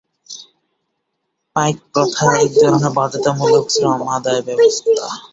[1.55, 5.05] পাইক প্রথা একধরনের বাধ্যতামূলক শ্রম আদায় ব্যবস্থা।